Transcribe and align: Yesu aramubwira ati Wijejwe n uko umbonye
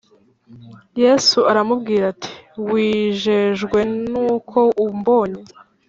Yesu 1.01 1.37
aramubwira 1.51 2.03
ati 2.13 2.31
Wijejwe 2.69 3.79
n 4.09 4.11
uko 4.31 4.59
umbonye 4.85 5.41